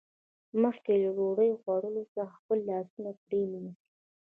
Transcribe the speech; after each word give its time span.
مخکې 0.63 0.93
له 1.03 1.09
ډوډۍ 1.15 1.51
خوړلو 1.61 2.03
څخه 2.15 2.33
خپل 2.39 2.59
لاسونه 2.69 3.09
پرېمینځئ 3.25 3.73